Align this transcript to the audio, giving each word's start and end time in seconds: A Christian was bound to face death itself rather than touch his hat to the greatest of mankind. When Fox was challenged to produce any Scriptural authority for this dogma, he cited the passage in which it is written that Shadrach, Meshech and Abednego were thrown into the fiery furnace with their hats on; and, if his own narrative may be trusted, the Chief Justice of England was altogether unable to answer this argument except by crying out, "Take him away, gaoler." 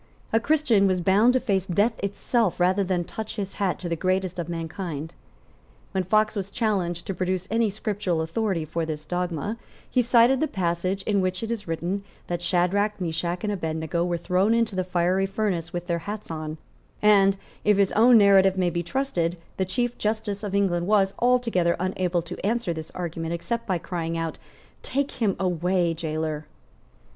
A 0.33 0.39
Christian 0.39 0.87
was 0.87 0.99
bound 0.99 1.33
to 1.33 1.39
face 1.39 1.67
death 1.67 1.93
itself 2.03 2.59
rather 2.59 2.83
than 2.83 3.03
touch 3.03 3.35
his 3.35 3.53
hat 3.61 3.77
to 3.77 3.87
the 3.87 3.95
greatest 3.95 4.39
of 4.39 4.49
mankind. 4.49 5.13
When 5.91 6.03
Fox 6.03 6.35
was 6.35 6.49
challenged 6.49 7.05
to 7.05 7.13
produce 7.13 7.47
any 7.51 7.69
Scriptural 7.69 8.21
authority 8.21 8.65
for 8.65 8.83
this 8.83 9.05
dogma, 9.05 9.59
he 9.87 10.01
cited 10.01 10.39
the 10.39 10.47
passage 10.47 11.03
in 11.03 11.21
which 11.21 11.43
it 11.43 11.51
is 11.51 11.67
written 11.67 12.03
that 12.25 12.41
Shadrach, 12.41 12.99
Meshech 12.99 13.43
and 13.43 13.53
Abednego 13.53 14.03
were 14.03 14.17
thrown 14.17 14.55
into 14.55 14.75
the 14.75 14.83
fiery 14.83 15.27
furnace 15.27 15.71
with 15.71 15.85
their 15.85 15.99
hats 15.99 16.31
on; 16.31 16.57
and, 16.99 17.37
if 17.63 17.77
his 17.77 17.91
own 17.91 18.17
narrative 18.17 18.57
may 18.57 18.71
be 18.71 18.81
trusted, 18.81 19.37
the 19.57 19.65
Chief 19.65 19.99
Justice 19.99 20.41
of 20.41 20.55
England 20.55 20.87
was 20.87 21.13
altogether 21.19 21.75
unable 21.79 22.23
to 22.23 22.43
answer 22.43 22.73
this 22.73 22.89
argument 22.95 23.33
except 23.33 23.67
by 23.67 23.77
crying 23.77 24.17
out, 24.17 24.39
"Take 24.81 25.11
him 25.11 25.35
away, 25.39 25.93
gaoler." 25.93 26.47